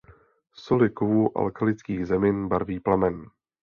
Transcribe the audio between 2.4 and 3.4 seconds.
barví plamen.